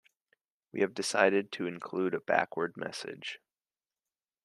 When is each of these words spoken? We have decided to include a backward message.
We 0.71 0.81
have 0.81 0.95
decided 0.95 1.51
to 1.51 1.67
include 1.67 2.15
a 2.15 2.19
backward 2.19 2.75
message. 2.75 3.39